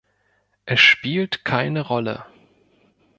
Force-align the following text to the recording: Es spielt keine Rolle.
Es 0.65 0.79
spielt 0.79 1.45
keine 1.45 1.81
Rolle. 1.81 2.25